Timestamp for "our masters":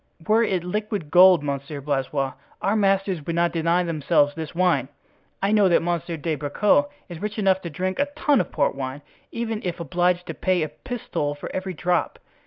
2.59-3.23